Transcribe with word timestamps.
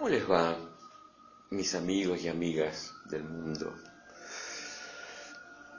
¿Cómo 0.00 0.08
les 0.08 0.30
va, 0.30 0.56
mis 1.50 1.74
amigos 1.74 2.22
y 2.22 2.28
amigas 2.28 2.94
del 3.10 3.22
mundo? 3.22 3.76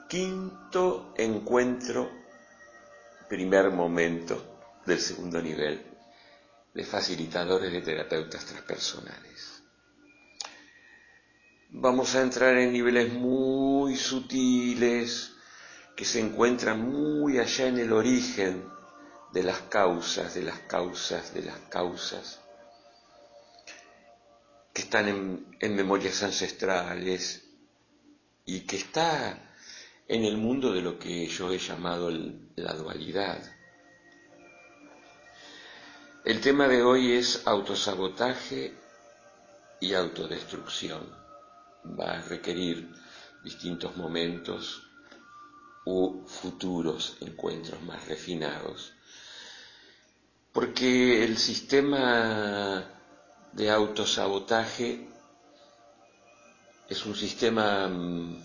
Quinto 0.08 1.12
encuentro, 1.16 2.08
primer 3.28 3.72
momento 3.72 4.60
del 4.86 5.00
segundo 5.00 5.42
nivel 5.42 5.84
de 6.72 6.84
facilitadores 6.84 7.72
de 7.72 7.80
terapeutas 7.80 8.44
transpersonales. 8.44 9.64
Vamos 11.70 12.14
a 12.14 12.22
entrar 12.22 12.56
en 12.58 12.72
niveles 12.72 13.12
muy 13.12 13.96
sutiles 13.96 15.32
que 15.96 16.04
se 16.04 16.20
encuentran 16.20 16.80
muy 16.80 17.40
allá 17.40 17.66
en 17.66 17.80
el 17.80 17.92
origen 17.92 18.68
de 19.32 19.42
las 19.42 19.62
causas, 19.62 20.32
de 20.34 20.42
las 20.42 20.60
causas, 20.60 21.34
de 21.34 21.42
las 21.42 21.58
causas 21.70 22.41
que 24.72 24.82
están 24.82 25.08
en, 25.60 25.76
memorias 25.76 26.22
ancestrales 26.22 27.44
y 28.46 28.60
que 28.60 28.76
está 28.76 29.52
en 30.08 30.24
el 30.24 30.36
mundo 30.36 30.72
de 30.72 30.82
lo 30.82 30.98
que 30.98 31.26
yo 31.26 31.52
he 31.52 31.58
llamado 31.58 32.10
la 32.56 32.72
dualidad. 32.74 33.40
El 36.24 36.40
tema 36.40 36.68
de 36.68 36.82
hoy 36.82 37.12
es 37.12 37.46
autosabotaje 37.46 38.74
y 39.80 39.94
autodestrucción. 39.94 41.02
Va 41.98 42.18
a 42.18 42.22
requerir 42.22 42.88
distintos 43.42 43.96
momentos 43.96 44.88
u 45.84 46.24
futuros 46.26 47.16
encuentros 47.20 47.82
más 47.82 48.06
refinados. 48.06 48.92
Porque 50.52 51.24
el 51.24 51.38
sistema 51.38 53.01
de 53.52 53.70
autosabotaje 53.70 55.06
es 56.88 57.06
un 57.06 57.14
sistema 57.14 57.88
mm, 57.88 58.42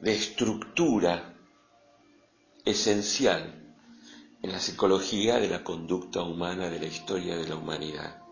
de 0.00 0.12
estructura 0.12 1.34
esencial 2.64 3.74
en 4.42 4.52
la 4.52 4.58
psicología 4.60 5.36
de 5.38 5.48
la 5.48 5.62
conducta 5.62 6.22
humana 6.22 6.70
de 6.70 6.78
la 6.80 6.86
historia 6.86 7.36
de 7.36 7.48
la 7.48 7.56
humanidad. 7.56 8.22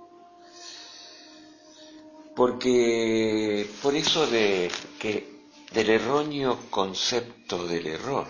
Porque 2.35 3.69
por 3.83 3.95
eso 3.95 4.27
de 4.27 4.71
que 4.99 5.39
del 5.73 5.91
erróneo 5.91 6.71
concepto 6.71 7.67
del 7.67 7.87
error. 7.87 8.27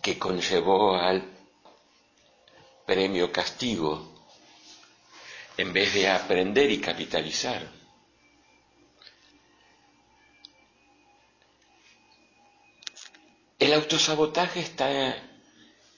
Que 0.00 0.18
conllevó 0.18 0.94
al 0.96 1.31
premio 2.92 3.32
castigo 3.32 3.90
en 5.56 5.72
vez 5.72 5.94
de 5.94 6.08
aprender 6.10 6.70
y 6.70 6.78
capitalizar. 6.78 7.66
El 13.58 13.72
autosabotaje 13.72 14.60
está 14.60 14.88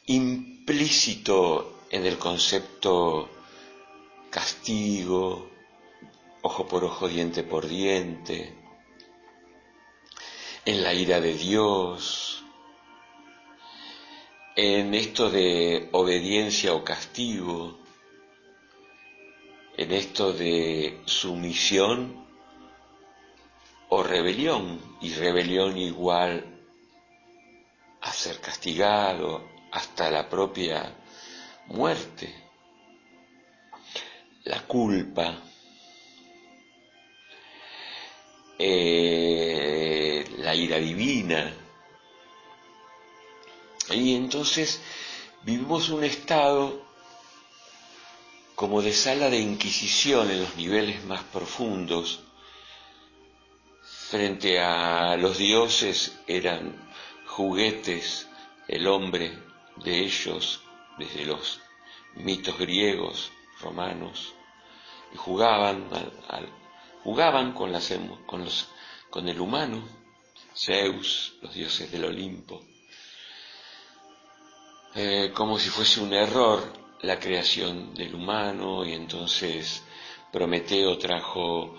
implícito 0.07 1.81
en 1.91 2.07
el 2.07 2.17
concepto 2.17 3.29
castigo, 4.31 5.51
ojo 6.43 6.69
por 6.69 6.85
ojo, 6.85 7.09
diente 7.09 7.43
por 7.43 7.67
diente, 7.67 8.55
en 10.65 10.83
la 10.85 10.95
ira 10.95 11.21
de 11.21 11.35
Dios, 11.35 12.34
en 14.57 14.95
esto 14.95 15.31
de 15.31 15.89
obediencia 15.93 16.75
o 16.75 16.85
castigo, 16.85 17.79
en 19.77 19.93
esto 19.93 20.33
de 20.33 21.01
sumisión 21.07 22.25
o 23.89 24.03
rebelión, 24.03 24.81
y 25.01 25.13
rebelión 25.15 25.77
igual 25.77 26.45
a 28.01 28.13
ser 28.13 28.41
castigado 28.41 29.49
hasta 29.73 30.11
la 30.11 30.29
propia 30.29 30.95
muerte, 31.67 32.33
la 34.45 34.61
culpa, 34.67 35.43
eh, 38.59 40.25
la 40.39 40.55
ira 40.55 40.77
divina, 40.77 41.64
y 43.91 44.15
entonces 44.15 44.81
vivimos 45.43 45.91
un 45.91 46.05
estado 46.05 46.83
como 48.55 48.81
de 48.83 48.93
sala 48.93 49.29
de 49.29 49.41
inquisición 49.41 50.31
en 50.31 50.43
los 50.43 50.57
niveles 50.57 51.05
más 51.05 51.23
profundos. 51.25 52.21
Frente 53.83 54.61
a 54.61 55.17
los 55.17 55.39
dioses 55.39 56.19
eran 56.27 56.91
juguetes, 57.27 58.29
el 58.69 58.87
hombre 58.87 59.37
de 59.77 59.99
ellos, 59.99 60.63
desde 60.99 61.27
los 61.27 61.61
mitos 62.15 62.57
griegos, 62.59 63.33
romanos, 63.61 64.35
y 65.13 65.17
jugaban, 65.17 65.91
jugaban 67.03 67.53
con, 67.53 67.73
con, 68.27 68.45
los, 68.45 68.69
con 69.11 69.29
el 69.29 69.41
humano, 69.41 69.83
Zeus, 70.57 71.35
los 71.43 71.53
dioses 71.53 71.91
del 71.91 72.05
Olimpo 72.05 72.63
eh, 74.95 75.33
como 75.35 75.59
si 75.59 75.69
fuese 75.71 76.01
un 76.01 76.13
error 76.13 76.73
la 77.03 77.19
creación 77.19 77.95
del 77.95 78.15
humano 78.15 78.85
y 78.85 78.93
entonces 78.93 79.83
Prometeo 80.33 80.97
trajo 80.99 81.75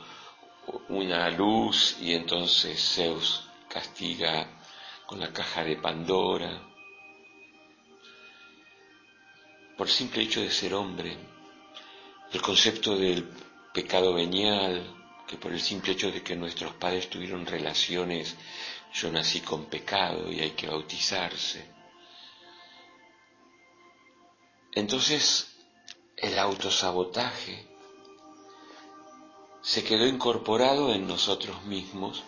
una 0.90 1.30
luz 1.30 1.98
y 2.00 2.14
entonces 2.14 2.80
Zeus 2.96 3.48
castiga 3.70 4.48
con 5.06 5.20
la 5.20 5.32
caja 5.32 5.64
de 5.64 5.76
Pandora 5.78 6.62
por 9.78 9.90
simple 9.90 10.24
hecho 10.24 10.42
de 10.42 10.52
ser 10.52 10.74
hombre, 10.74 11.18
el 12.32 12.42
concepto 12.42 12.96
del 12.96 13.28
pecado 13.74 14.14
venial, 14.14 14.84
que 15.28 15.38
por 15.38 15.52
el 15.52 15.60
simple 15.60 15.94
hecho 15.94 16.12
de 16.12 16.24
que 16.24 16.36
nuestros 16.36 16.74
padres 16.76 17.10
tuvieron 17.10 17.46
relaciones, 17.46 18.36
yo 18.94 19.12
nací 19.12 19.42
con 19.42 19.66
pecado 19.66 20.32
y 20.32 20.40
hay 20.40 20.52
que 20.52 20.68
bautizarse. 20.68 21.75
Entonces, 24.76 25.48
el 26.18 26.38
autosabotaje 26.38 27.66
se 29.62 29.86
quedó 29.86 30.06
incorporado 30.06 30.94
en 30.94 31.08
nosotros 31.08 31.64
mismos, 31.64 32.24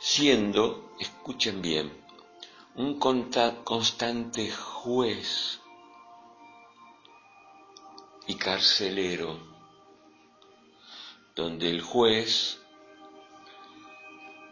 siendo, 0.00 0.94
escuchen 0.98 1.60
bien, 1.60 1.92
un 2.74 2.98
constante 2.98 4.50
juez 4.50 5.60
y 8.26 8.34
carcelero, 8.36 9.38
donde 11.36 11.68
el 11.68 11.82
juez, 11.82 12.58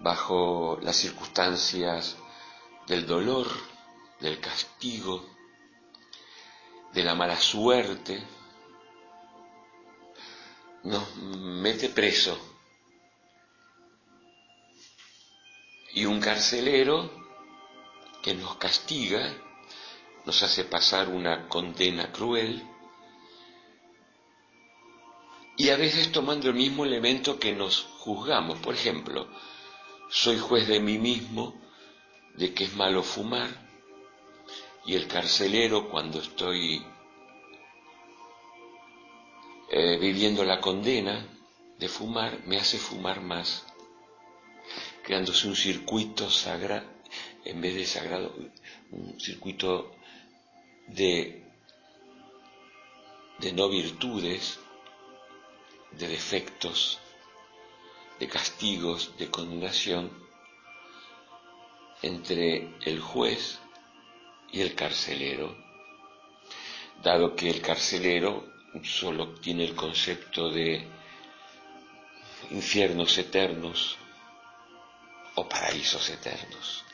bajo 0.00 0.78
las 0.82 0.96
circunstancias 0.96 2.18
del 2.86 3.06
dolor, 3.06 3.46
del 4.20 4.38
castigo, 4.38 5.39
de 6.92 7.04
la 7.04 7.14
mala 7.14 7.36
suerte, 7.36 8.22
nos 10.84 11.16
mete 11.16 11.88
preso. 11.90 12.38
Y 15.92 16.04
un 16.04 16.20
carcelero 16.20 17.10
que 18.22 18.34
nos 18.34 18.56
castiga, 18.56 19.32
nos 20.24 20.42
hace 20.42 20.64
pasar 20.64 21.08
una 21.08 21.48
condena 21.48 22.12
cruel, 22.12 22.66
y 25.56 25.68
a 25.68 25.76
veces 25.76 26.10
tomando 26.10 26.48
el 26.48 26.54
mismo 26.54 26.86
elemento 26.86 27.38
que 27.38 27.52
nos 27.52 27.82
juzgamos. 27.98 28.58
Por 28.60 28.74
ejemplo, 28.74 29.28
soy 30.08 30.38
juez 30.38 30.66
de 30.66 30.80
mí 30.80 30.96
mismo, 30.96 31.60
de 32.34 32.54
que 32.54 32.64
es 32.64 32.74
malo 32.74 33.02
fumar, 33.02 33.69
y 34.90 34.96
el 34.96 35.06
carcelero 35.06 35.88
cuando 35.88 36.18
estoy 36.18 36.84
eh, 39.70 39.96
viviendo 40.00 40.42
la 40.42 40.60
condena 40.60 41.28
de 41.78 41.88
fumar 41.88 42.40
me 42.44 42.56
hace 42.56 42.76
fumar 42.76 43.20
más, 43.20 43.64
creándose 45.04 45.46
un 45.46 45.54
circuito 45.54 46.28
sagrado, 46.28 46.88
en 47.44 47.60
vez 47.60 47.76
de 47.76 47.86
sagrado, 47.86 48.34
un 48.90 49.20
circuito 49.20 49.94
de, 50.88 51.44
de 53.38 53.52
no 53.52 53.68
virtudes, 53.68 54.58
de 55.92 56.08
defectos, 56.08 56.98
de 58.18 58.26
castigos, 58.26 59.16
de 59.18 59.30
condenación 59.30 60.10
entre 62.02 62.74
el 62.80 62.98
juez 62.98 63.60
y 64.52 64.60
el 64.60 64.74
carcelero, 64.74 65.56
dado 67.02 67.34
que 67.34 67.50
el 67.50 67.60
carcelero 67.60 68.44
solo 68.84 69.34
tiene 69.40 69.64
el 69.64 69.74
concepto 69.74 70.50
de 70.50 70.86
infiernos 72.50 73.16
eternos 73.18 73.96
o 75.34 75.48
paraísos 75.48 76.08
eternos. 76.10 76.84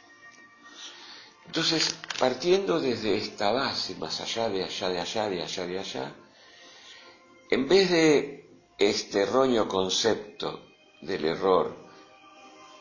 Entonces, 1.46 1.96
partiendo 2.18 2.80
desde 2.80 3.16
esta 3.16 3.52
base, 3.52 3.94
más 3.96 4.20
allá 4.20 4.48
de 4.48 4.64
allá, 4.64 4.88
de 4.88 5.00
allá, 5.00 5.28
de 5.28 5.42
allá, 5.42 5.66
de 5.66 5.78
allá, 5.78 6.14
en 7.50 7.68
vez 7.68 7.90
de 7.90 8.50
este 8.78 9.22
erróneo 9.22 9.68
concepto 9.68 10.66
del 11.00 11.24
error, 11.24 11.76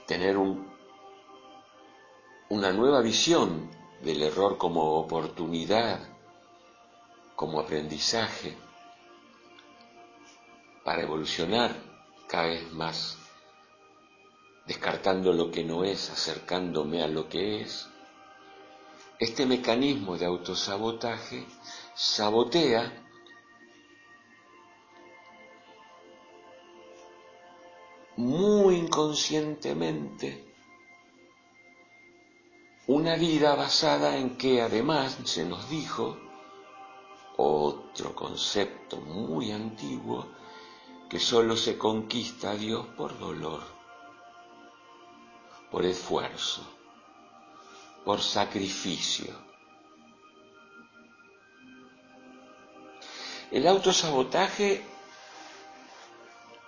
tener 0.08 0.38
un, 0.38 0.74
una 2.50 2.72
nueva 2.72 3.02
visión 3.02 3.70
del 4.02 4.24
error 4.24 4.58
como 4.58 5.00
oportunidad, 5.00 6.00
como 7.36 7.60
aprendizaje, 7.60 8.56
para 10.84 11.02
evolucionar 11.02 11.76
cada 12.28 12.48
vez 12.48 12.72
más, 12.72 13.18
descartando 14.68 15.34
lo 15.34 15.52
que 15.52 15.64
no 15.64 15.84
es, 15.84 16.10
acercándome 16.10 17.04
a 17.04 17.08
lo 17.08 17.28
que 17.28 17.62
es, 17.62 17.90
este 19.20 19.46
mecanismo 19.46 20.18
de 20.18 20.26
autosabotaje 20.26 21.46
sabotea 21.94 23.06
muy 28.18 28.76
inconscientemente 28.76 30.55
una 32.88 33.16
vida 33.16 33.56
basada 33.56 34.18
en 34.18 34.38
que 34.38 34.62
además 34.62 35.18
se 35.24 35.44
nos 35.44 35.70
dijo 35.70 36.18
otro 37.38 38.16
concepto 38.16 38.98
muy 38.98 39.52
antiguo 39.52 40.28
que 41.10 41.20
solo 41.20 41.58
se 41.58 41.78
conquista 41.78 42.52
a 42.52 42.56
Dios 42.56 42.86
por 42.96 43.18
dolor, 43.18 43.64
por 45.72 45.84
esfuerzo, 45.86 46.62
por 48.04 48.22
sacrificio. 48.22 49.34
El 53.52 53.68
autosabotaje 53.68 54.84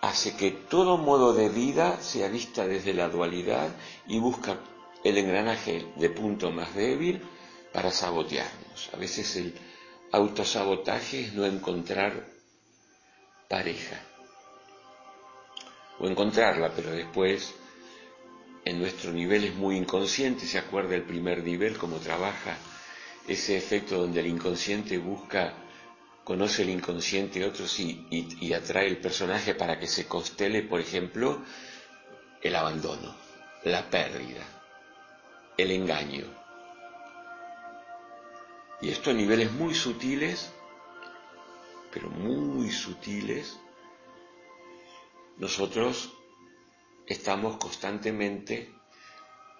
hace 0.02 0.36
que 0.36 0.52
todo 0.52 0.98
modo 0.98 1.34
de 1.34 1.50
vida 1.50 2.02
sea 2.02 2.28
vista 2.28 2.66
desde 2.66 2.94
la 2.94 3.10
dualidad 3.10 3.70
y 4.08 4.20
busca 4.20 4.58
el 5.04 5.18
engranaje 5.18 5.86
de 5.96 6.10
punto 6.10 6.52
más 6.52 6.74
débil 6.76 7.22
para 7.74 7.92
sabotearnos. 7.92 8.90
A 8.94 8.98
veces 8.98 9.36
el 9.36 9.54
autosabotaje 10.12 11.22
es 11.22 11.34
no 11.34 11.46
encontrar 11.46 12.26
pareja 13.48 14.00
o 16.00 16.08
encontrarla, 16.08 16.72
pero 16.76 16.92
después 16.92 17.54
en 18.66 18.80
nuestro 18.80 19.12
nivel 19.12 19.46
es 19.46 19.56
muy 19.56 19.78
inconsciente, 19.78 20.46
se 20.46 20.58
acuerda 20.58 20.96
el 20.96 21.04
primer 21.04 21.44
nivel, 21.44 21.78
cómo 21.78 21.98
trabaja 21.98 22.58
ese 23.28 23.58
efecto 23.58 23.98
donde 23.98 24.20
el 24.22 24.28
inconsciente 24.28 24.98
busca, 24.98 25.54
conoce 26.24 26.64
el 26.64 26.70
inconsciente 26.70 27.46
otros 27.46 27.80
y, 27.80 28.06
y 28.10 28.54
atrae 28.54 28.88
el 28.88 28.98
personaje 28.98 29.56
para 29.56 29.80
que 29.80 29.88
se 29.88 30.06
constele, 30.08 30.64
por 30.64 30.80
ejemplo, 30.80 31.42
el 32.42 32.56
abandono, 32.56 33.16
la 33.64 33.90
pérdida, 33.90 34.57
el 35.58 35.72
engaño. 35.72 36.26
Y 38.80 38.90
esto 38.90 39.10
a 39.10 39.14
niveles 39.14 39.52
muy 39.52 39.74
sutiles, 39.74 40.52
pero 41.92 42.10
muy 42.10 42.70
sutiles, 42.70 43.60
nosotros 45.38 46.14
estamos 47.08 47.58
constantemente 47.58 48.72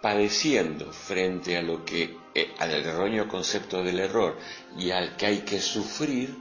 padeciendo 0.02 0.92
frente 0.94 1.58
a 1.58 1.64
lo 1.64 1.84
que 1.84 2.16
eh, 2.36 2.54
al 2.60 2.72
erróneo 2.72 3.28
concepto 3.28 3.84
del 3.84 4.00
error 4.00 4.38
y 4.78 4.92
al 4.92 5.18
que 5.18 5.26
hay 5.26 5.40
que 5.40 5.60
sufrir 5.60 6.36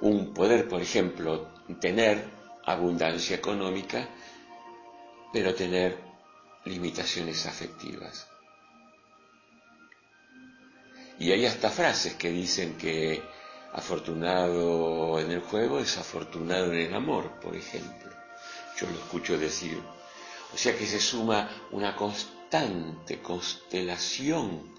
un 0.00 0.34
poder, 0.34 0.68
por 0.68 0.80
ejemplo, 0.82 1.48
tener 1.80 2.28
abundancia 2.64 3.36
económica, 3.36 4.08
pero 5.32 5.54
tener 5.54 5.98
limitaciones 6.64 7.46
afectivas. 7.46 8.28
Y 11.18 11.32
hay 11.32 11.46
hasta 11.46 11.70
frases 11.70 12.14
que 12.14 12.30
dicen 12.30 12.76
que 12.76 13.22
afortunado 13.72 15.18
en 15.18 15.30
el 15.30 15.40
juego 15.40 15.80
es 15.80 15.98
afortunado 15.98 16.72
en 16.72 16.80
el 16.80 16.94
amor, 16.94 17.40
por 17.40 17.56
ejemplo. 17.56 18.10
Yo 18.78 18.86
lo 18.88 18.94
escucho 18.94 19.36
decir 19.36 19.78
o 20.52 20.56
sea 20.56 20.76
que 20.76 20.86
se 20.86 21.00
suma 21.00 21.48
una 21.72 21.94
constante 21.94 23.18
constelación 23.18 24.74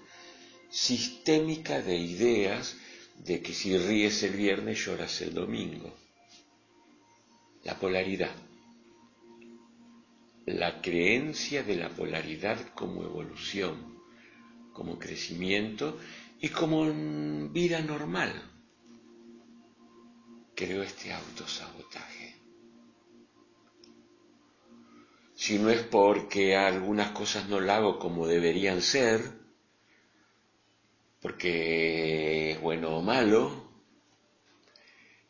sistémica 0.68 1.80
de 1.80 1.96
ideas 1.96 2.76
de 3.18 3.40
que 3.40 3.52
si 3.52 3.76
ríes 3.76 4.22
el 4.22 4.34
viernes 4.34 4.84
lloras 4.84 5.20
el 5.20 5.34
domingo. 5.34 5.94
La 7.64 7.78
polaridad. 7.78 8.34
La 10.46 10.80
creencia 10.80 11.62
de 11.62 11.76
la 11.76 11.90
polaridad 11.90 12.58
como 12.74 13.04
evolución, 13.04 14.00
como 14.72 14.98
crecimiento 14.98 15.98
y 16.40 16.48
como 16.48 16.86
vida 17.50 17.80
normal. 17.80 18.32
Creo 20.54 20.82
este 20.82 21.12
autosabotaje 21.12 22.40
si 25.40 25.58
no 25.58 25.70
es 25.70 25.80
porque 25.80 26.54
algunas 26.54 27.12
cosas 27.12 27.48
no 27.48 27.60
las 27.60 27.78
hago 27.78 27.98
como 27.98 28.26
deberían 28.26 28.82
ser, 28.82 29.22
porque 31.22 32.50
es 32.50 32.60
bueno 32.60 32.98
o 32.98 33.00
malo, 33.00 33.50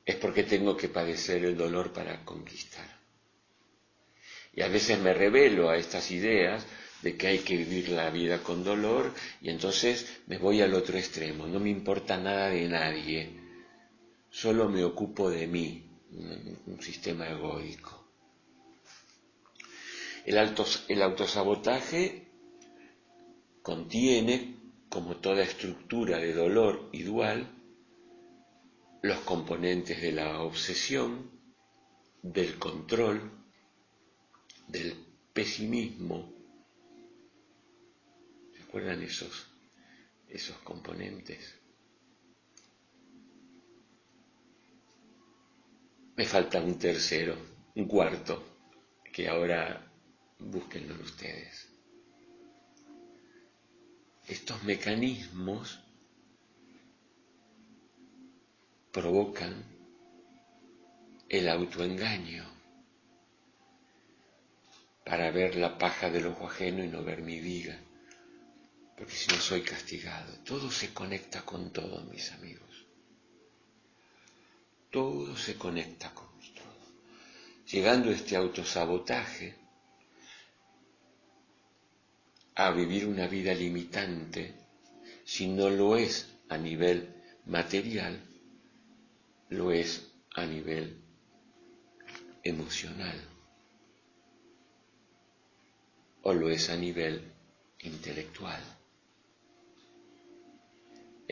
es 0.05 0.17
porque 0.17 0.43
tengo 0.43 0.77
que 0.77 0.89
padecer 0.89 1.45
el 1.45 1.57
dolor 1.57 1.93
para 1.93 2.25
conquistar. 2.25 2.99
Y 4.53 4.63
a 4.63 4.69
veces 4.69 4.99
me 4.99 5.15
revelo 5.15 5.71
a 5.71 5.77
estas 5.77 6.11
ideas 6.11 6.67
de 7.03 7.17
que 7.17 7.27
hay 7.29 7.39
que 7.39 7.57
vivir 7.57 7.89
la 7.91 8.11
vida 8.11 8.43
con 8.43 8.63
dolor 8.63 9.13
y 9.41 9.51
entonces 9.51 10.21
me 10.27 10.39
voy 10.39 10.61
al 10.61 10.75
otro 10.75 10.99
extremo, 10.99 11.47
no 11.47 11.61
me 11.61 11.71
importa 11.71 12.17
nada 12.17 12.49
de 12.49 12.69
nadie, 12.69 13.31
solo 14.31 14.69
me 14.69 14.85
ocupo 14.85 15.31
de 15.31 15.47
mí, 15.47 15.85
un 16.67 16.81
sistema 16.81 17.29
egoico. 17.29 18.01
El, 20.27 21.03
autosabotaje 21.03 22.29
contiene, 23.63 24.57
como 24.89 25.17
toda 25.17 25.43
estructura 25.43 26.19
de 26.19 26.35
dolor 26.35 26.89
y 26.93 27.03
dual, 27.03 27.49
los 29.03 29.19
componentes 29.21 30.03
de 30.03 30.13
la 30.13 30.43
obsesión, 30.43 31.31
del 32.23 32.59
control, 32.59 33.33
del 34.69 34.95
pesimismo. 35.33 36.40
¿Se 38.71 38.79
acuerdan 38.79 39.03
esos, 39.03 39.49
esos 40.29 40.57
componentes? 40.59 41.59
Me 46.15 46.25
falta 46.25 46.61
un 46.61 46.79
tercero, 46.79 47.35
un 47.75 47.89
cuarto, 47.89 48.41
que 49.13 49.29
ahora 49.29 49.91
búsquenlo 50.39 50.95
ustedes. 51.03 51.69
Estos 54.29 54.63
mecanismos 54.63 55.81
provocan 58.93 59.65
el 61.29 61.49
autoengaño 61.49 62.45
para 65.05 65.33
ver 65.33 65.57
la 65.57 65.77
paja 65.77 66.09
del 66.09 66.29
ojo 66.29 66.47
ajeno 66.47 66.85
y 66.85 66.87
no 66.87 67.03
ver 67.03 67.21
mi 67.23 67.41
viga, 67.41 67.77
porque 69.01 69.15
si 69.15 69.29
no 69.29 69.41
soy 69.41 69.63
castigado. 69.63 70.31
Todo 70.45 70.71
se 70.71 70.93
conecta 70.93 71.41
con 71.41 71.73
todo, 71.73 72.03
mis 72.03 72.31
amigos. 72.33 72.87
Todo 74.91 75.35
se 75.39 75.55
conecta 75.57 76.13
con 76.13 76.29
todo. 76.29 76.77
Llegando 77.73 78.11
a 78.11 78.13
este 78.13 78.37
autosabotaje, 78.37 79.55
a 82.57 82.71
vivir 82.73 83.07
una 83.07 83.27
vida 83.27 83.55
limitante, 83.55 84.55
si 85.25 85.49
no 85.49 85.71
lo 85.71 85.97
es 85.97 86.29
a 86.51 86.59
nivel 86.59 87.15
material, 87.47 88.21
lo 89.49 89.73
es 89.73 90.13
a 90.35 90.45
nivel 90.45 91.01
emocional 92.43 93.19
o 96.21 96.35
lo 96.35 96.51
es 96.51 96.69
a 96.69 96.77
nivel 96.77 97.33
intelectual. 97.79 98.80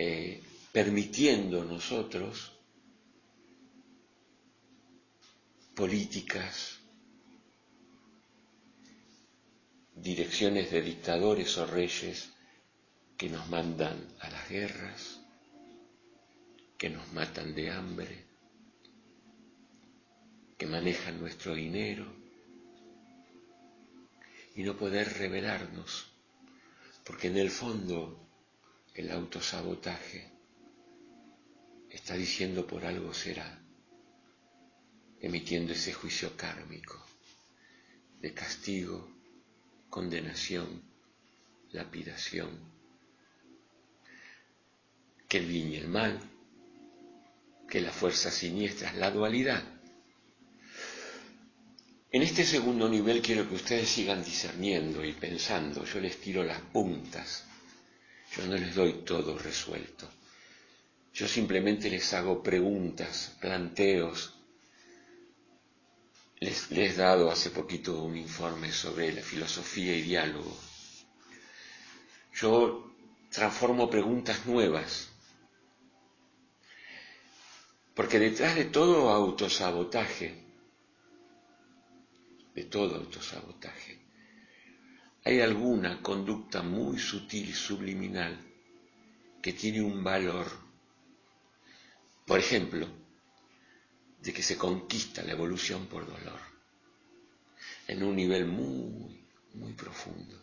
Eh, 0.00 0.40
permitiendo 0.70 1.64
nosotros 1.64 2.52
políticas, 5.74 6.78
direcciones 9.96 10.70
de 10.70 10.82
dictadores 10.82 11.58
o 11.58 11.66
reyes 11.66 12.30
que 13.16 13.28
nos 13.28 13.48
mandan 13.48 13.98
a 14.20 14.30
las 14.30 14.48
guerras, 14.48 15.20
que 16.78 16.90
nos 16.90 17.12
matan 17.12 17.52
de 17.56 17.72
hambre, 17.72 18.24
que 20.56 20.66
manejan 20.68 21.18
nuestro 21.18 21.56
dinero 21.56 22.06
y 24.54 24.62
no 24.62 24.76
poder 24.76 25.12
revelarnos, 25.14 26.06
porque 27.02 27.26
en 27.26 27.38
el 27.38 27.50
fondo 27.50 28.27
el 28.98 29.12
autosabotaje 29.12 30.28
está 31.88 32.14
diciendo 32.14 32.66
por 32.66 32.84
algo 32.84 33.14
será, 33.14 33.62
emitiendo 35.20 35.72
ese 35.72 35.92
juicio 35.92 36.36
kármico 36.36 37.00
de 38.20 38.34
castigo, 38.34 39.08
condenación, 39.88 40.82
lapidación 41.70 42.50
que 45.28 45.38
el 45.38 45.46
bien 45.46 45.68
y 45.68 45.76
el 45.76 45.86
mal, 45.86 46.18
que 47.70 47.80
las 47.80 47.94
fuerzas 47.94 48.34
siniestras, 48.34 48.96
la 48.96 49.12
dualidad. 49.12 49.62
En 52.10 52.22
este 52.22 52.44
segundo 52.44 52.88
nivel 52.88 53.22
quiero 53.22 53.48
que 53.48 53.54
ustedes 53.54 53.88
sigan 53.88 54.24
discerniendo 54.24 55.04
y 55.04 55.12
pensando, 55.12 55.84
yo 55.84 56.00
les 56.00 56.20
tiro 56.20 56.42
las 56.42 56.60
puntas, 56.62 57.44
yo 58.36 58.46
no 58.46 58.56
les 58.56 58.74
doy 58.74 59.04
todo 59.04 59.38
resuelto, 59.38 60.08
yo 61.14 61.26
simplemente 61.26 61.90
les 61.90 62.12
hago 62.14 62.42
preguntas, 62.42 63.36
planteos. 63.40 64.34
Les, 66.40 66.70
les 66.70 66.92
he 66.92 66.96
dado 66.96 67.30
hace 67.30 67.50
poquito 67.50 68.00
un 68.02 68.16
informe 68.16 68.70
sobre 68.70 69.12
la 69.12 69.22
filosofía 69.22 69.96
y 69.96 70.02
diálogo. 70.02 70.56
Yo 72.34 72.94
transformo 73.30 73.90
preguntas 73.90 74.46
nuevas 74.46 75.08
porque 77.98 78.20
detrás 78.20 78.54
de 78.54 78.66
todo 78.66 79.10
autosabotaje, 79.10 80.32
de 82.54 82.62
todo 82.62 82.94
autosabotaje, 82.94 83.97
hay 85.28 85.42
alguna 85.42 86.00
conducta 86.00 86.62
muy 86.62 86.98
sutil 86.98 87.50
y 87.50 87.52
subliminal 87.52 88.34
que 89.42 89.52
tiene 89.52 89.82
un 89.82 90.02
valor. 90.02 90.46
Por 92.24 92.38
ejemplo, 92.38 92.88
de 94.22 94.32
que 94.32 94.42
se 94.42 94.56
conquista 94.56 95.22
la 95.22 95.32
evolución 95.32 95.84
por 95.84 96.06
dolor, 96.06 96.40
en 97.88 98.02
un 98.04 98.16
nivel 98.16 98.46
muy, 98.46 99.22
muy 99.52 99.74
profundo. 99.74 100.34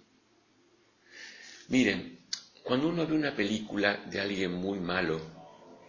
Miren, 1.70 2.20
cuando 2.64 2.90
uno 2.90 3.08
ve 3.08 3.16
una 3.16 3.36
película 3.36 3.98
de 4.06 4.22
alguien 4.22 4.54
muy 4.54 4.80
malo, 4.80 5.20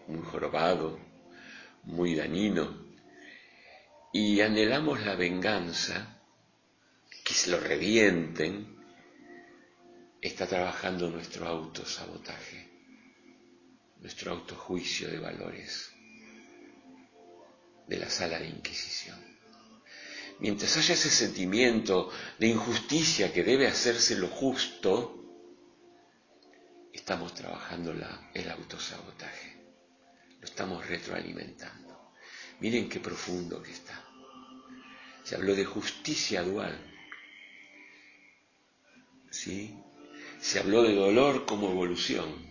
muy 0.09 0.23
jorobado, 0.23 0.99
muy 1.83 2.15
dañino, 2.15 2.87
y 4.15 4.41
anhelamos 4.41 5.03
la 5.05 5.17
venganza, 5.17 6.19
que 7.23 7.35
se 7.35 7.51
lo 7.51 7.61
revienten, 7.61 8.76
está 10.27 10.47
trabajando 10.47 11.11
nuestro 11.11 11.47
autosabotaje, 11.47 12.69
nuestro 14.01 14.33
autojuicio 14.33 15.09
de 15.09 15.19
valores 15.19 15.91
de 17.87 17.99
la 17.99 18.11
sala 18.11 18.39
de 18.39 18.49
Inquisición. 18.49 19.19
Mientras 20.39 20.77
haya 20.77 20.95
ese 20.95 21.11
sentimiento 21.11 22.11
de 22.39 22.49
injusticia 22.49 23.33
que 23.33 23.43
debe 23.43 23.67
hacerse 23.67 24.17
lo 24.17 24.29
justo, 24.29 25.25
estamos 26.93 27.35
trabajando 27.35 27.93
el 28.35 28.51
autosabotaje 28.51 29.57
estamos 30.47 30.87
retroalimentando. 30.87 32.13
Miren 32.61 32.89
qué 32.89 33.01
profundo 33.01 33.63
que 33.63 33.73
está. 33.73 34.03
Se 35.25 35.35
habló 35.35 35.55
de 35.55 35.65
justicia 35.65 36.43
dual. 36.43 36.75
¿Sí? 39.31 39.77
Se 40.41 40.59
habló 40.59 40.83
de 40.83 40.95
dolor 40.95 41.47
como 41.47 41.71
evolución. 41.71 42.47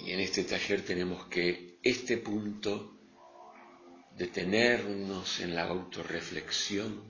Y 0.00 0.12
en 0.12 0.20
este 0.20 0.44
taller 0.44 0.84
tenemos 0.84 1.26
que 1.26 1.78
este 1.82 2.18
punto 2.18 2.98
detenernos 4.16 5.40
en 5.40 5.54
la 5.54 5.64
autorreflexión, 5.64 7.02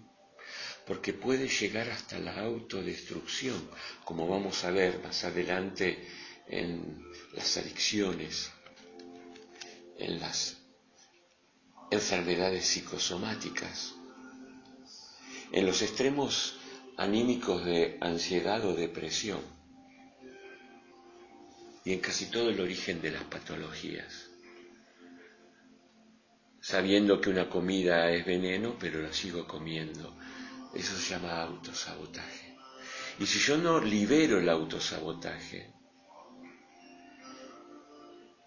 porque 0.87 1.13
puede 1.13 1.49
llegar 1.49 1.91
hasta 1.91 2.19
la 2.19 2.39
autodestrucción, 2.41 3.69
como 4.05 4.29
vamos 4.29 4.65
a 4.65 4.71
ver 4.71 5.03
más 5.03 5.25
adelante 5.25 6.07
en 6.49 7.05
las 7.35 7.57
adicciones, 7.57 8.51
en 9.99 10.21
las 10.21 10.59
enfermedades 11.91 12.67
psicosomáticas, 12.67 13.95
en 15.53 15.67
los 15.67 15.81
extremos 15.83 16.58
anímicos 16.99 17.65
de 17.65 17.97
ansiedad 18.01 18.65
o 18.65 18.75
depresión 18.75 19.41
y 21.85 21.93
en 21.93 22.01
casi 22.01 22.27
todo 22.27 22.51
el 22.51 22.61
origen 22.61 23.01
de 23.01 23.13
las 23.13 23.23
patologías, 23.23 24.29
sabiendo 26.61 27.21
que 27.21 27.31
una 27.31 27.49
comida 27.49 28.11
es 28.11 28.27
veneno, 28.27 28.77
pero 28.81 29.01
la 29.01 29.13
sigo 29.13 29.47
comiendo. 29.47 30.13
Eso 30.75 30.95
se 30.97 31.11
llama 31.11 31.41
autosabotaje. 31.41 32.57
Y 33.21 33.27
si 33.27 33.39
yo 33.39 33.57
no 33.57 33.81
libero 33.81 34.41
el 34.41 34.49
autosabotaje, 34.49 35.73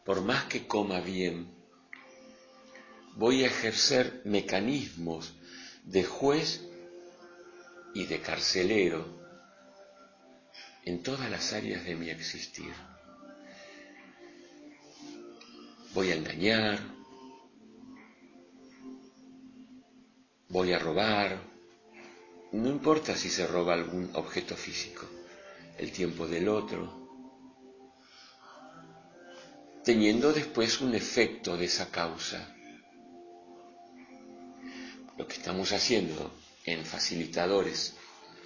por 0.05 0.22
más 0.22 0.43
que 0.43 0.67
coma 0.67 1.00
bien, 1.00 1.55
voy 3.15 3.43
a 3.43 3.48
ejercer 3.48 4.22
mecanismos 4.25 5.34
de 5.86 6.03
juez 6.03 6.67
y 7.93 8.05
de 8.05 8.21
carcelero 8.21 9.05
en 10.86 11.03
todas 11.03 11.29
las 11.29 11.53
áreas 11.53 11.83
de 11.86 11.95
mi 11.95 12.10
existir. 12.10 12.74
Voy 15.93 16.12
a 16.12 16.15
engañar, 16.15 16.79
voy 20.48 20.74
a 20.74 20.79
robar, 20.79 21.41
no 22.53 22.69
importa 22.69 23.15
si 23.15 23.29
se 23.29 23.45
roba 23.45 23.74
algún 23.74 24.10
objeto 24.13 24.55
físico, 24.55 25.05
el 25.77 25.91
tiempo 25.91 26.27
del 26.27 26.48
otro, 26.48 27.01
teniendo 29.83 30.31
después 30.31 30.79
un 30.81 30.95
efecto 30.95 31.57
de 31.57 31.65
esa 31.65 31.89
causa. 31.91 32.55
Lo 35.17 35.27
que 35.27 35.33
estamos 35.33 35.71
haciendo 35.74 36.31
en 36.65 36.86
facilitadores, 36.86 37.96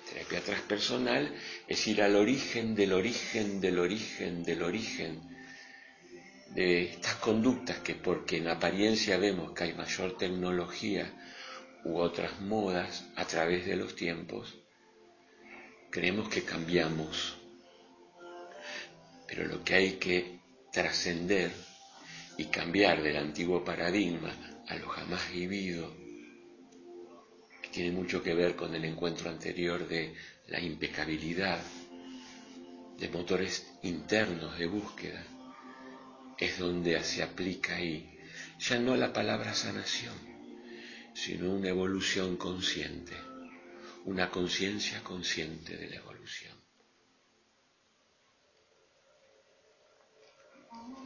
terapia 0.10 0.42
transpersonal, 0.42 1.36
es 1.68 1.88
ir 1.88 2.02
al 2.02 2.16
origen 2.16 2.76
del 2.76 2.94
origen 2.94 3.60
del 3.60 3.80
origen 3.80 4.44
del 4.44 4.64
origen 4.64 5.22
de 6.56 6.84
estas 6.84 7.16
conductas 7.16 7.80
que 7.80 7.96
porque 7.96 8.38
en 8.38 8.48
apariencia 8.48 9.18
vemos 9.18 9.52
que 9.52 9.66
hay 9.66 9.74
mayor 9.74 10.18
tecnología 10.18 11.12
u 11.84 11.98
otras 11.98 12.40
modas 12.40 13.06
a 13.16 13.26
través 13.26 13.66
de 13.66 13.76
los 13.76 13.96
tiempos, 13.96 14.56
creemos 15.92 16.30
que 16.30 16.44
cambiamos. 16.44 17.38
Pero 19.28 19.46
lo 19.46 19.64
que 19.64 19.76
hay 19.76 19.92
que 19.94 20.40
trascender 20.72 21.52
y 22.38 22.46
cambiar 22.46 23.02
del 23.04 23.18
antiguo 23.18 23.64
paradigma 23.64 24.34
a 24.68 24.76
lo 24.76 24.88
jamás 24.88 25.32
vivido, 25.32 26.05
tiene 27.76 27.92
mucho 27.92 28.24
que 28.24 28.34
ver 28.34 28.56
con 28.56 28.74
el 28.74 28.86
encuentro 28.86 29.30
anterior 29.30 29.86
de 29.86 30.14
la 30.48 30.62
impecabilidad, 30.62 31.62
de 32.98 33.10
motores 33.10 33.68
internos 33.84 34.58
de 34.58 34.66
búsqueda, 34.66 35.22
es 36.38 36.58
donde 36.58 37.04
se 37.04 37.22
aplica 37.22 37.76
ahí 37.76 38.18
ya 38.60 38.80
no 38.80 38.96
la 38.96 39.12
palabra 39.12 39.54
sanación, 39.54 40.16
sino 41.14 41.52
una 41.54 41.68
evolución 41.68 42.38
consciente, 42.38 43.14
una 44.06 44.30
conciencia 44.30 45.04
consciente 45.04 45.76
de 45.76 45.90
la 45.90 45.98
evolución. 45.98 46.56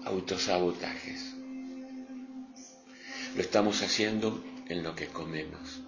autosabotajes. 0.05 1.33
Lo 3.35 3.41
estamos 3.41 3.81
haciendo 3.83 4.43
en 4.69 4.81
lo 4.81 4.95
que 4.95 5.07
comemos. 5.07 5.81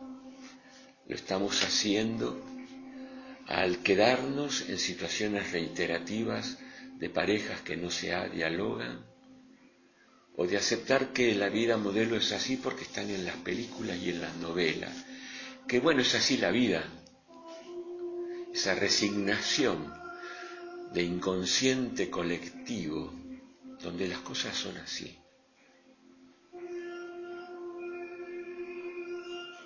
Lo 1.11 1.17
estamos 1.17 1.61
haciendo 1.65 2.41
al 3.47 3.83
quedarnos 3.83 4.69
en 4.69 4.79
situaciones 4.79 5.51
reiterativas 5.51 6.57
de 6.99 7.09
parejas 7.09 7.59
que 7.63 7.75
no 7.75 7.91
se 7.91 8.15
dialogan, 8.29 9.05
o 10.37 10.47
de 10.47 10.55
aceptar 10.55 11.11
que 11.11 11.35
la 11.35 11.49
vida 11.49 11.75
modelo 11.75 12.15
es 12.15 12.31
así 12.31 12.55
porque 12.55 12.83
están 12.83 13.09
en 13.09 13.25
las 13.25 13.35
películas 13.35 13.97
y 13.97 14.11
en 14.11 14.21
las 14.21 14.37
novelas, 14.37 15.05
que 15.67 15.81
bueno, 15.81 15.99
es 16.01 16.15
así 16.15 16.37
la 16.37 16.49
vida, 16.49 16.81
esa 18.53 18.73
resignación 18.75 19.93
de 20.93 21.03
inconsciente 21.03 22.09
colectivo 22.09 23.13
donde 23.81 24.07
las 24.07 24.19
cosas 24.19 24.55
son 24.55 24.77
así. 24.77 25.17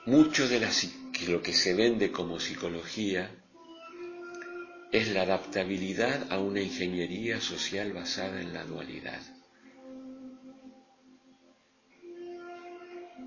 Mucho 0.07 0.47
de 0.47 0.59
lo 1.23 1.41
que 1.41 1.53
se 1.53 1.73
vende 1.73 2.11
como 2.11 2.39
psicología 2.39 3.31
es 4.91 5.09
la 5.09 5.23
adaptabilidad 5.23 6.31
a 6.31 6.39
una 6.39 6.61
ingeniería 6.61 7.41
social 7.41 7.93
basada 7.93 8.41
en 8.41 8.53
la 8.53 8.63
dualidad. 8.63 9.21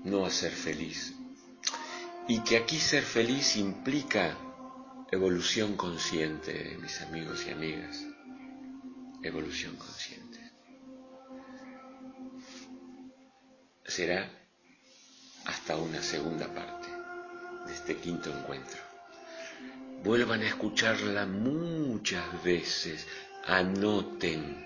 No 0.03 0.25
a 0.25 0.29
ser 0.29 0.51
feliz. 0.51 1.13
Y 2.27 2.41
que 2.41 2.57
aquí 2.57 2.77
ser 2.77 3.03
feliz 3.03 3.57
implica 3.57 4.37
evolución 5.11 5.75
consciente, 5.75 6.77
mis 6.81 7.01
amigos 7.01 7.45
y 7.47 7.51
amigas. 7.51 8.05
Evolución 9.23 9.75
consciente. 9.75 10.39
Será 13.83 14.31
hasta 15.45 15.75
una 15.75 16.01
segunda 16.01 16.53
parte 16.53 16.78
este 17.69 17.95
quinto 17.95 18.29
encuentro. 18.29 18.79
Vuelvan 20.03 20.41
a 20.41 20.47
escucharla 20.47 21.25
muchas 21.25 22.43
veces, 22.43 23.05
anoten, 23.45 24.65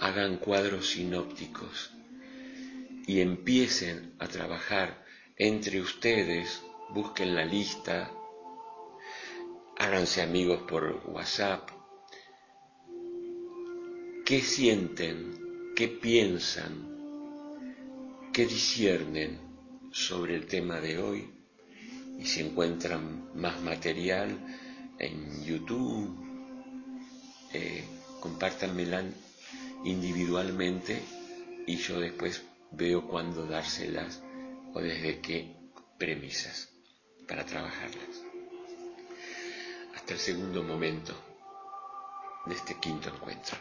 hagan 0.00 0.38
cuadros 0.38 0.90
sinópticos 0.90 1.92
y 3.06 3.20
empiecen 3.20 4.14
a 4.18 4.28
trabajar 4.28 5.04
entre 5.36 5.80
ustedes, 5.80 6.62
busquen 6.90 7.34
la 7.34 7.44
lista, 7.44 8.10
háganse 9.76 10.22
amigos 10.22 10.62
por 10.68 11.02
WhatsApp, 11.06 11.68
qué 14.24 14.40
sienten, 14.40 15.72
qué 15.76 15.88
piensan, 15.88 16.96
qué 18.32 18.46
disciernen 18.46 19.38
sobre 19.92 20.34
el 20.34 20.46
tema 20.46 20.80
de 20.80 20.98
hoy 20.98 21.35
y 22.18 22.26
si 22.26 22.40
encuentran 22.40 23.30
más 23.34 23.60
material 23.62 24.38
en 24.98 25.44
YouTube, 25.44 26.16
eh, 27.52 27.84
compártanmela 28.20 29.04
individualmente 29.84 31.02
y 31.66 31.76
yo 31.76 32.00
después 32.00 32.42
veo 32.70 33.06
cuándo 33.06 33.46
dárselas 33.46 34.22
o 34.74 34.80
desde 34.80 35.20
qué 35.20 35.54
premisas 35.98 36.70
para 37.28 37.44
trabajarlas. 37.44 38.22
Hasta 39.94 40.14
el 40.14 40.20
segundo 40.20 40.62
momento 40.62 41.14
de 42.46 42.54
este 42.54 42.78
quinto 42.78 43.08
encuentro. 43.08 43.56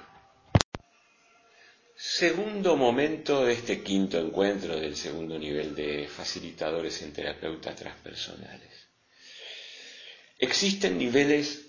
Segundo 1.97 2.75
momento 2.75 3.45
de 3.45 3.53
este 3.53 3.81
quinto 3.81 4.19
encuentro 4.19 4.75
del 4.77 4.97
segundo 4.97 5.39
nivel 5.39 5.73
de 5.73 6.09
facilitadores 6.09 7.01
en 7.01 7.13
terapeuta 7.13 7.73
transpersonales. 7.73 8.89
Existen 10.37 10.97
niveles 10.97 11.65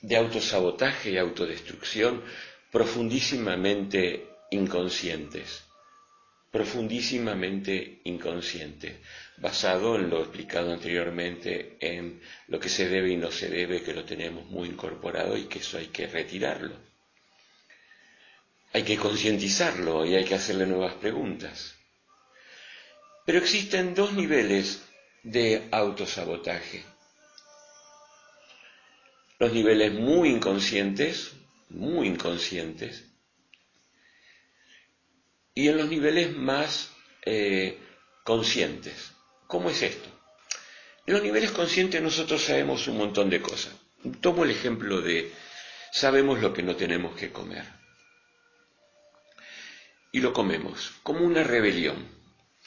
de 0.00 0.16
autosabotaje 0.16 1.12
y 1.12 1.18
autodestrucción 1.18 2.24
profundísimamente 2.72 4.26
inconscientes, 4.50 5.62
profundísimamente 6.50 8.00
inconscientes, 8.04 8.96
basado 9.36 9.94
en 9.94 10.10
lo 10.10 10.18
explicado 10.20 10.72
anteriormente, 10.72 11.76
en 11.78 12.20
lo 12.48 12.58
que 12.58 12.68
se 12.68 12.88
debe 12.88 13.12
y 13.12 13.16
no 13.16 13.30
se 13.30 13.48
debe, 13.48 13.84
que 13.84 13.94
lo 13.94 14.04
tenemos 14.04 14.46
muy 14.46 14.68
incorporado 14.68 15.36
y 15.36 15.44
que 15.44 15.60
eso 15.60 15.78
hay 15.78 15.86
que 15.86 16.08
retirarlo 16.08 16.93
hay 18.74 18.82
que 18.82 18.96
concientizarlo 18.96 20.04
y 20.04 20.16
hay 20.16 20.24
que 20.24 20.34
hacerle 20.34 20.66
nuevas 20.66 20.94
preguntas. 20.94 21.76
Pero 23.24 23.38
existen 23.38 23.94
dos 23.94 24.12
niveles 24.14 24.82
de 25.22 25.68
autosabotaje. 25.70 26.84
Los 29.38 29.52
niveles 29.52 29.92
muy 29.92 30.28
inconscientes, 30.28 31.34
muy 31.68 32.08
inconscientes, 32.08 33.04
y 35.54 35.68
en 35.68 35.76
los 35.76 35.88
niveles 35.88 36.36
más 36.36 36.90
eh, 37.24 37.78
conscientes. 38.24 39.12
¿Cómo 39.46 39.70
es 39.70 39.82
esto? 39.82 40.08
En 41.06 41.14
los 41.14 41.22
niveles 41.22 41.52
conscientes 41.52 42.02
nosotros 42.02 42.42
sabemos 42.42 42.88
un 42.88 42.98
montón 42.98 43.30
de 43.30 43.40
cosas. 43.40 43.72
Tomo 44.20 44.42
el 44.42 44.50
ejemplo 44.50 45.00
de 45.00 45.32
sabemos 45.92 46.40
lo 46.40 46.52
que 46.52 46.64
no 46.64 46.74
tenemos 46.74 47.14
que 47.14 47.30
comer 47.30 47.83
y 50.14 50.20
lo 50.20 50.32
comemos, 50.32 50.92
como 51.02 51.24
una 51.24 51.42
rebelión 51.42 52.06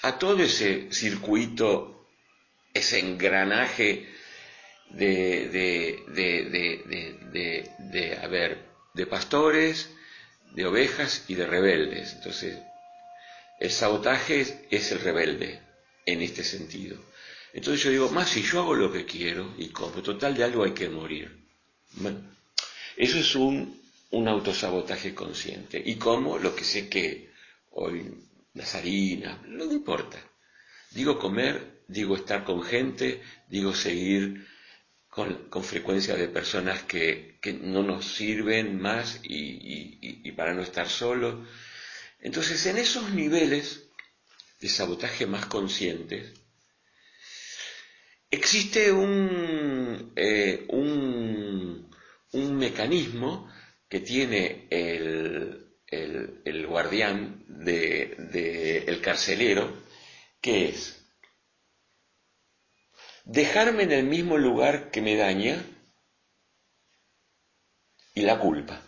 a 0.01 0.19
todo 0.19 0.43
ese 0.43 0.91
circuito, 0.91 2.05
ese 2.73 2.99
engranaje 2.99 4.05
de, 4.89 5.47
de, 5.47 6.03
de, 6.09 7.69
de, 7.79 8.17
a 8.21 8.27
ver, 8.27 8.65
de 8.93 9.07
pastores, 9.07 9.89
de 10.55 10.65
ovejas 10.65 11.23
y 11.29 11.35
de 11.35 11.47
rebeldes. 11.47 12.15
Entonces, 12.15 12.59
el 13.61 13.71
sabotaje 13.71 14.67
es, 14.69 14.91
el 14.91 14.99
rebelde 14.99 15.61
en 16.05 16.21
este 16.21 16.43
sentido. 16.43 17.01
Entonces 17.53 17.81
yo 17.81 17.91
digo, 17.91 18.09
más 18.09 18.29
si 18.29 18.43
yo 18.43 18.59
hago 18.59 18.75
lo 18.75 18.91
que 18.91 19.05
quiero 19.05 19.55
y 19.57 19.69
como 19.69 20.01
total 20.01 20.35
de 20.35 20.43
algo 20.43 20.65
hay 20.65 20.73
que 20.73 20.89
morir. 20.89 21.45
Bueno, 21.93 22.19
eso 22.97 23.17
es 23.17 23.35
un, 23.35 23.81
un 24.11 24.27
autosabotaje 24.27 25.15
consciente. 25.15 25.81
Y 25.85 25.95
como 25.95 26.39
lo 26.39 26.53
que 26.53 26.65
sé 26.65 26.89
que 26.89 27.36
hoy 27.77 28.11
las 28.53 28.75
harinas, 28.75 29.41
no 29.47 29.65
importa. 29.65 30.19
Digo 30.91 31.19
comer, 31.19 31.83
digo 31.87 32.15
estar 32.15 32.43
con 32.43 32.63
gente, 32.63 33.21
digo 33.49 33.73
seguir 33.73 34.45
con, 35.09 35.63
frecuencia 35.63 36.15
de 36.15 36.27
personas 36.27 36.83
que, 36.83 37.39
no 37.61 37.83
nos 37.83 38.05
sirven 38.05 38.79
más 38.79 39.19
y, 39.23 40.31
para 40.31 40.53
no 40.53 40.61
estar 40.61 40.89
solos. 40.89 41.47
Entonces, 42.19 42.65
en 42.65 42.77
esos 42.77 43.11
niveles 43.11 43.89
de 44.59 44.69
sabotaje 44.69 45.27
más 45.27 45.45
conscientes, 45.45 46.33
existe 48.29 48.91
un, 48.91 50.13
eh, 50.15 50.65
un, 50.69 51.89
un 52.31 52.57
mecanismo 52.57 53.51
que 53.87 53.99
tiene 53.99 54.67
el, 54.69 55.66
el, 55.87 56.67
guardián 56.67 57.43
del 57.47 58.31
de, 58.31 58.77
el 58.87 59.01
carcelero, 59.01 59.71
que 60.41 60.69
es 60.69 60.97
dejarme 63.25 63.83
en 63.83 63.91
el 63.91 64.03
mismo 64.05 64.37
lugar 64.37 64.91
que 64.91 65.01
me 65.01 65.15
daña 65.15 65.63
y 68.13 68.21
la 68.21 68.39
culpa. 68.39 68.81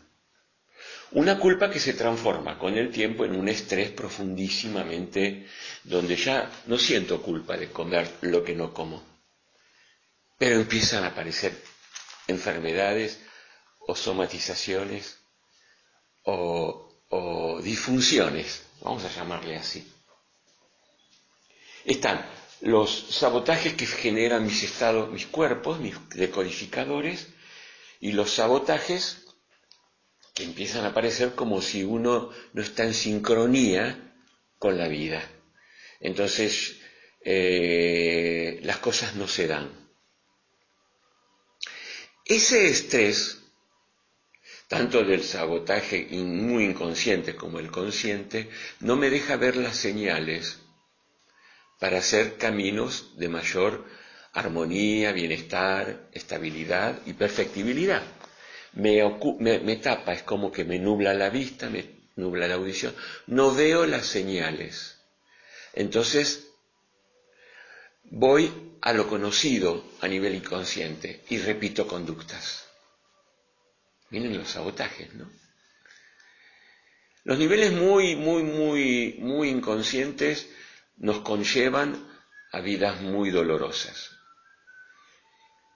Una 1.12 1.40
culpa 1.40 1.72
que 1.72 1.80
se 1.80 1.94
transforma 1.94 2.60
con 2.60 2.78
el 2.78 2.92
tiempo 2.92 3.26
en 3.26 3.36
un 3.36 3.50
estrés 3.50 3.90
profundísimamente, 3.90 5.48
donde 5.84 6.16
ya 6.16 6.52
no 6.68 6.78
siento 6.78 7.22
culpa 7.22 7.58
de 7.58 7.70
comer 7.70 8.12
lo 8.22 8.44
que 8.44 8.54
no 8.54 8.74
como, 8.74 9.04
pero 10.38 10.56
empiezan 10.56 11.04
a 11.04 11.08
aparecer 11.08 11.54
enfermedades 12.28 13.20
o 13.80 13.96
somatizaciones 13.96 15.20
o 16.24 16.88
o 17.10 17.62
disfunciones, 17.62 18.63
vamos 18.82 19.04
a 19.06 19.10
llamarle 19.10 19.58
así. 19.58 19.86
Están 21.86 22.26
los 22.62 23.08
sabotajes 23.10 23.74
que 23.74 23.86
generan 23.86 24.45
mis 24.45 24.63
estados, 24.63 25.10
mis 25.12 25.26
cuerpos, 25.26 25.80
mis 25.80 25.95
decodificadores, 26.10 27.28
y 28.00 28.12
los 28.12 28.32
sabotajes 28.34 29.26
que 30.34 30.43
empiezan 30.43 30.86
a 30.86 30.89
aparecer 30.89 31.36
como 31.36 31.62
si 31.62 31.84
uno 31.84 32.30
no 32.54 32.62
está 32.62 32.84
en 32.84 32.93
sincronía 32.93 34.13
con 34.58 34.78
la 34.78 34.88
vida. 34.88 35.22
Entonces, 36.00 36.80
eh, 37.22 38.60
las 38.63 38.78
cosas 38.78 39.15
no 39.15 39.28
se 39.28 39.48
dan. 39.48 39.69
Ese 42.26 42.69
estrés 42.69 43.38
tanto 44.70 45.04
del 45.04 45.24
sabotaje 45.24 46.08
muy 46.12 46.64
inconsciente 46.64 47.36
como 47.36 47.58
el 47.60 47.72
consciente, 47.72 48.50
no 48.80 48.96
me 48.96 49.10
deja 49.10 49.36
ver 49.36 49.58
las 49.58 49.76
señales 49.76 50.60
para 51.80 51.98
hacer 51.98 52.38
caminos 52.38 53.18
de 53.18 53.30
mayor 53.30 53.84
armonía, 54.32 55.12
bienestar, 55.12 56.08
estabilidad 56.14 57.00
y 57.08 57.14
perfectibilidad. 57.14 58.04
me, 58.74 59.02
me, 59.60 59.76
tapa, 59.78 60.14
es 60.14 60.22
como 60.22 60.52
que 60.52 60.66
me 60.66 60.78
nubla 60.78 61.16
la 61.16 61.32
vista, 61.32 61.68
me 61.68 61.86
nubla 62.16 62.48
la 62.48 62.54
audición, 62.54 62.94
no 63.26 63.56
veo 63.56 63.88
las 63.88 64.06
señales. 64.06 65.00
Entonces, 65.74 66.48
voy 68.04 68.78
a 68.82 68.94
lo 68.94 69.08
conocido 69.08 69.84
a 70.02 70.08
nivel 70.08 70.36
inconsciente 70.36 71.24
y 71.30 71.40
repito 71.40 71.88
conductas. 71.88 72.69
Miren 74.12 74.38
los 74.38 74.50
sabotajes, 74.50 75.13
¿no? 75.13 75.30
Los 77.24 77.38
niveles 77.38 77.72
muy, 77.72 78.15
muy, 78.15 78.43
muy, 78.43 79.17
muy 79.19 79.50
inconscientes 79.50 80.50
nos 80.98 81.19
conllevan 81.19 82.08
a 82.52 82.60
vidas 82.62 83.02
muy 83.02 83.30
dolorosas. 83.30 84.17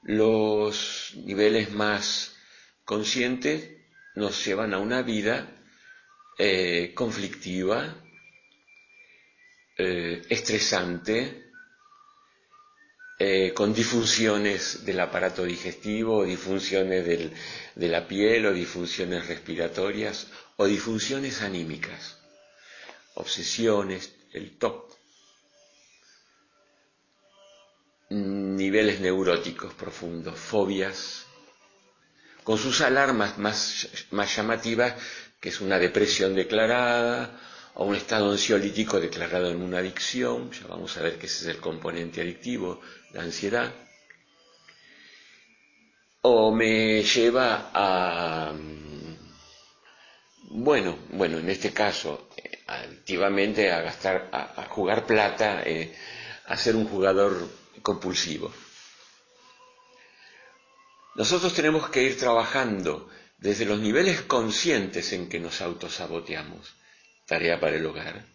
Los 0.01 1.13
niveles 1.15 1.71
más 1.71 2.35
conscientes 2.85 3.69
nos 4.15 4.43
llevan 4.45 4.73
a 4.73 4.79
una 4.79 5.01
vida 5.01 5.47
eh, 6.37 6.93
conflictiva, 6.95 8.03
eh, 9.77 10.21
estresante, 10.29 11.51
eh, 13.25 13.53
con 13.53 13.73
disfunciones 13.73 14.83
del 14.85 14.99
aparato 14.99 15.45
digestivo, 15.45 16.25
disfunciones 16.25 17.05
de 17.05 17.87
la 17.87 18.05
piel 18.05 18.45
o 18.47 18.51
disfunciones 18.53 19.27
respiratorias 19.27 20.27
o 20.57 20.65
disfunciones 20.65 21.41
anímicas, 21.41 22.17
obsesiones, 23.13 24.11
el 24.33 24.57
TOC, 24.57 24.91
niveles 28.09 28.99
neuróticos 28.99 29.73
profundos, 29.73 30.37
fobias, 30.37 31.25
con 32.43 32.57
sus 32.57 32.81
alarmas 32.81 33.37
más, 33.37 33.87
más 34.11 34.35
llamativas, 34.35 34.95
que 35.39 35.47
es 35.47 35.61
una 35.61 35.79
depresión 35.79 36.35
declarada 36.35 37.39
o 37.75 37.85
un 37.85 37.95
estado 37.95 38.31
ansiolítico 38.31 38.99
declarado 38.99 39.49
en 39.49 39.61
una 39.61 39.79
adicción, 39.79 40.51
ya 40.51 40.67
vamos 40.67 40.95
a 40.97 41.01
ver 41.01 41.17
que 41.17 41.25
ese 41.25 41.49
es 41.49 41.55
el 41.55 41.61
componente 41.61 42.21
adictivo, 42.21 42.81
la 43.11 43.23
ansiedad, 43.23 43.73
o 46.21 46.53
me 46.53 47.03
lleva 47.03 47.71
a, 47.73 48.53
bueno, 50.49 50.99
bueno, 51.09 51.39
en 51.39 51.49
este 51.49 51.73
caso, 51.73 52.29
activamente 52.67 53.71
a 53.71 53.81
gastar, 53.81 54.29
a, 54.31 54.65
jugar 54.69 55.05
plata, 55.05 55.63
eh, 55.65 55.93
a 56.45 56.55
ser 56.55 56.75
un 56.75 56.87
jugador 56.87 57.49
compulsivo. 57.81 58.53
Nosotros 61.15 61.53
tenemos 61.53 61.89
que 61.89 62.03
ir 62.03 62.17
trabajando 62.17 63.09
desde 63.37 63.65
los 63.65 63.79
niveles 63.79 64.21
conscientes 64.21 65.11
en 65.13 65.27
que 65.27 65.39
nos 65.39 65.61
autosaboteamos, 65.61 66.73
tarea 67.25 67.59
para 67.59 67.75
el 67.75 67.85
hogar, 67.85 68.25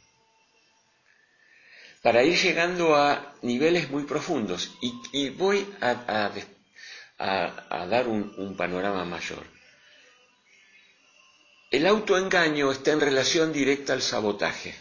para 2.03 2.22
ir 2.22 2.38
llegando 2.38 2.96
a 2.96 3.35
niveles 3.42 3.90
muy 3.90 4.05
profundos. 4.05 4.72
Y, 5.12 5.31
voy 5.31 5.66
a, 5.81 6.31
dar 7.18 8.09
un 8.09 8.57
panorama 8.57 9.05
mayor. 9.05 9.44
El 11.70 11.87
autoengaño 11.87 12.72
está 12.72 12.92
en 12.92 13.01
relación 13.01 13.53
directa 13.53 13.92
al 13.92 14.01
sabotaje. 14.01 14.74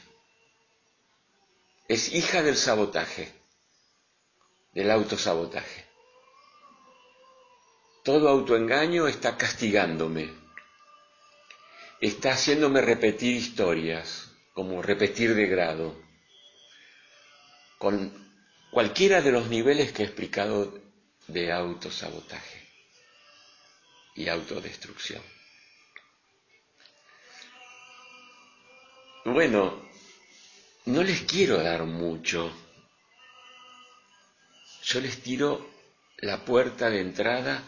Es 1.90 2.14
hija 2.14 2.42
del 2.44 2.56
sabotaje, 2.56 3.34
del 4.74 4.92
autosabotaje. 4.92 5.86
Todo 8.04 8.30
autoengaño 8.30 9.08
está 9.08 9.36
castigándome, 9.36 10.34
está 12.00 12.34
haciéndome 12.34 12.82
repetir 12.82 13.36
historias, 13.36 14.32
como 14.54 14.82
repetir 14.82 15.36
de 15.36 15.48
grado, 15.48 15.96
con 17.78 18.12
cualquiera 18.72 19.22
de 19.22 19.32
los 19.32 19.48
niveles 19.48 19.92
que 19.92 20.04
he 20.04 20.06
explicado 20.06 20.80
de 21.28 21.52
autosabotaje 21.52 22.68
y 24.16 24.28
autodestrucción. 24.30 25.22
Bueno, 29.26 29.88
no 30.86 31.04
les 31.04 31.22
quiero 31.24 31.62
dar 31.62 31.84
mucho. 31.84 32.52
Yo 34.84 35.02
les 35.02 35.22
tiro 35.22 35.70
la 36.20 36.46
puerta 36.46 36.90
de 36.90 37.02
entrada 37.02 37.62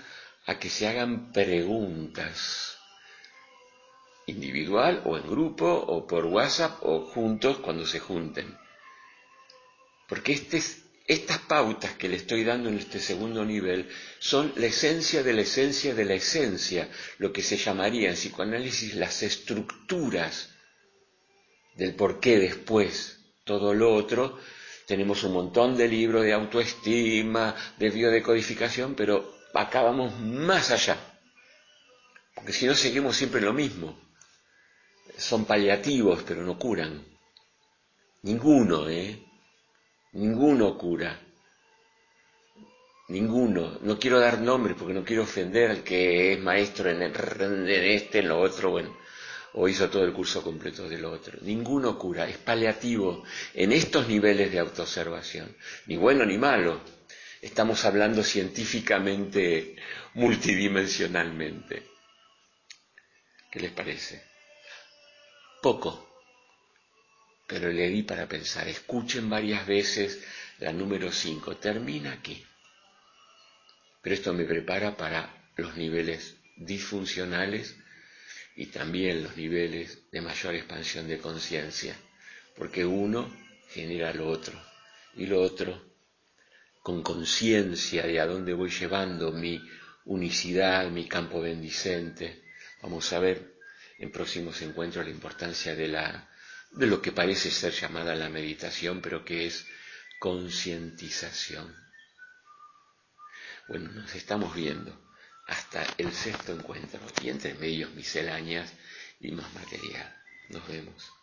a 0.46 0.58
que 0.58 0.70
se 0.70 0.88
hagan 0.88 1.32
preguntas, 1.34 2.79
individual 4.30 5.02
o 5.06 5.18
en 5.18 5.30
grupo 5.30 5.68
o 5.68 6.06
por 6.08 6.26
WhatsApp 6.26 6.80
o 6.82 7.06
juntos 7.06 7.58
cuando 7.60 7.86
se 7.86 8.00
junten. 8.00 8.58
Porque 10.08 10.34
este 10.34 10.62
estas 11.10 11.40
pautas 11.40 11.94
que 11.96 12.08
le 12.08 12.18
estoy 12.18 12.44
dando 12.44 12.70
en 12.70 12.78
este 12.78 13.00
segundo 13.00 13.44
nivel 13.44 13.90
son 14.20 14.54
la 14.58 14.68
esencia 14.68 15.24
de 15.24 15.34
la 15.34 15.42
esencia 15.42 15.96
de 15.96 16.06
la 16.06 16.14
esencia, 16.14 16.88
lo 17.18 17.34
que 17.34 17.42
se 17.42 17.58
llamaría 17.58 18.10
en 18.10 18.16
psicoanálisis 18.16 18.94
las 18.94 19.24
estructuras 19.24 20.52
del 21.74 21.96
por 21.96 22.20
qué 22.20 22.38
después 22.38 23.18
todo 23.44 23.74
lo 23.74 23.92
otro. 23.92 24.38
Tenemos 24.86 25.24
un 25.24 25.34
montón 25.34 25.76
de 25.76 25.88
libros 25.88 26.22
de 26.22 26.34
autoestima, 26.34 27.56
de 27.80 27.90
biodecodificación, 27.90 28.94
pero 28.94 29.36
acá 29.56 29.82
vamos 29.82 30.20
más 30.20 30.70
allá. 30.70 30.96
Porque 32.36 32.54
si 32.54 32.68
no 32.68 32.76
seguimos 32.76 33.18
siempre 33.18 33.42
lo 33.42 33.54
mismo. 33.54 34.00
Son 35.18 35.46
paliativos, 35.46 36.24
pero 36.24 36.44
no 36.44 36.58
curan. 36.58 37.04
Ninguno, 38.24 38.90
¿eh? 38.90 39.24
Ninguno 40.14 40.78
cura. 40.78 41.20
Ninguno. 43.10 43.80
No 43.82 43.98
quiero 44.00 44.20
dar 44.20 44.40
nombres 44.40 44.76
porque 44.78 44.94
no 44.94 45.04
quiero 45.04 45.24
ofender 45.24 45.72
al 45.72 45.84
que 45.84 46.34
es 46.34 46.40
maestro 46.40 46.90
en, 46.90 47.02
este, 47.68 48.20
en 48.20 48.30
lo 48.30 48.40
otro, 48.40 48.72
bueno, 48.72 48.98
o 49.54 49.68
hizo 49.68 49.90
todo 49.90 50.04
el 50.04 50.14
curso 50.14 50.44
completo 50.44 50.88
de 50.88 50.98
lo 50.98 51.12
otro. 51.12 51.40
Ninguno 51.42 51.98
cura. 51.98 52.28
Es 52.28 52.38
paliativo 52.38 53.24
en 53.54 53.72
estos 53.72 54.08
niveles 54.08 54.52
de 54.52 54.60
autoobservación. 54.60 55.56
Ni 55.88 55.98
bueno 55.98 56.26
ni 56.26 56.38
malo 56.38 56.82
Estamos 57.42 57.86
hablando 57.86 58.22
científicamente, 58.22 59.78
multidimensionalmente. 60.16 61.84
¿Qué 63.50 63.60
les 63.62 63.72
parece? 63.72 64.29
Poco, 65.62 66.10
pero 67.48 67.70
le 67.70 67.90
di 67.90 68.04
para 68.04 68.28
pensar. 68.28 68.68
Escuchen 68.68 69.30
varias 69.30 69.66
veces 69.66 70.24
la 70.60 70.72
número 70.72 71.12
5. 71.12 71.58
Termina 71.58 72.14
aquí. 72.14 72.46
Pero 74.02 74.16
esto 74.16 74.34
me 74.34 74.46
prepara 74.46 74.96
para 74.96 75.52
los 75.58 75.76
niveles 75.76 76.38
disfuncionales 76.56 77.76
y 78.56 78.68
también 78.68 79.24
los 79.24 79.36
niveles 79.36 80.10
de 80.12 80.22
mayor 80.22 80.56
expansión 80.56 81.08
de 81.08 81.18
conciencia, 81.18 81.96
porque 82.56 82.86
uno 82.86 83.34
genera 83.70 84.14
lo 84.14 84.28
otro 84.30 84.62
y 85.16 85.26
lo 85.26 85.42
otro 85.42 85.90
con 86.82 87.04
conciencia 87.04 88.04
de 88.04 88.20
a 88.20 88.26
dónde 88.26 88.54
voy 88.54 88.70
llevando 88.70 89.32
mi 89.32 89.62
unicidad, 90.06 90.90
mi 90.90 91.08
campo 91.08 91.42
bendicente. 91.42 92.44
Vamos 92.82 93.12
a 93.14 93.20
ver 93.20 93.59
en 94.00 94.12
próximos 94.12 94.62
encuentros 94.62 95.06
la 95.06 95.12
importancia 95.12 95.76
de, 95.76 95.88
la, 95.90 96.30
de 96.72 96.88
lo 96.88 97.02
que 97.02 97.12
parece 97.12 97.52
ser 97.52 97.74
llamada 97.74 98.16
la 98.16 98.30
meditación, 98.30 99.02
pero 99.02 99.24
que 99.26 99.46
es 99.46 99.66
concientización. 100.20 101.76
Bueno, 103.68 103.92
nos 103.92 104.16
estamos 104.16 104.56
viendo 104.56 105.00
hasta 105.48 105.86
el 105.98 106.12
sexto 106.14 106.54
encuentro 106.54 107.00
y 107.22 107.30
entre 107.30 107.54
medios 107.56 107.92
misceláneas 107.92 108.72
y 109.20 109.32
más 109.32 109.54
material. 109.54 110.16
Nos 110.50 110.68
vemos. 110.68 111.19